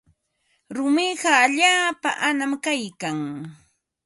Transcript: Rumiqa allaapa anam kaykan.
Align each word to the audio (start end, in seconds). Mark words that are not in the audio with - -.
Rumiqa 0.75 1.31
allaapa 1.45 2.09
anam 2.27 2.51
kaykan. 2.63 3.19